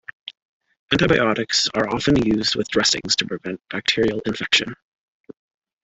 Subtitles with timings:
[0.91, 4.73] Antibiotics are also often used with dressings to prevent bacterial infection.